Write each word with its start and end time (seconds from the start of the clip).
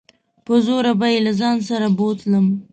په 0.45 0.53
زوره 0.65 0.91
به 0.99 1.07
يې 1.13 1.19
له 1.25 1.31
ځان 1.39 1.57
سره 1.69 1.87
بوتلم. 1.97 2.45